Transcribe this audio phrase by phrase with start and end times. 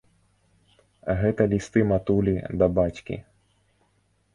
[1.21, 3.15] Гэта лісты матулі да бацькі.